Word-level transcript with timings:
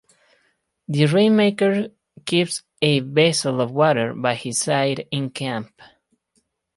The 0.87 1.05
rain-maker 1.05 1.89
keeps 2.25 2.63
a 2.81 3.01
vessel 3.01 3.61
of 3.61 3.69
water 3.69 4.15
by 4.15 4.33
his 4.33 4.57
side 4.57 5.07
in 5.11 5.29
camp. 5.29 5.79